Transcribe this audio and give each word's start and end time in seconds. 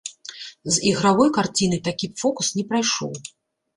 З 0.77 0.77
ігравой 0.91 1.29
карцінай 1.37 1.83
такі 1.91 2.05
б 2.15 2.19
фокус 2.25 2.47
не 2.59 2.63
прайшоў. 2.73 3.13